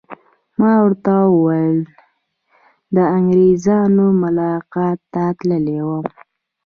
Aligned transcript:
ما 0.59 0.71
ورته 0.85 1.13
وویل: 1.33 1.79
د 2.95 2.97
انګریزانو 3.17 4.05
ملاقات 4.23 4.99
ته 5.13 5.23
تللی 5.37 5.79
وم. 5.87 6.05